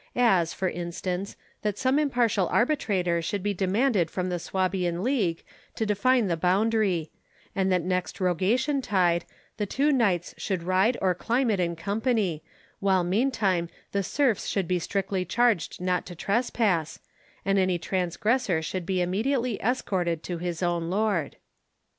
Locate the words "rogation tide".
8.19-9.25